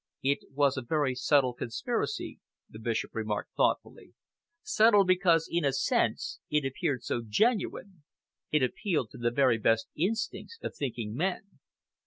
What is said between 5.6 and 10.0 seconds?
a sense, it appeared so genuine. It appealed to the very best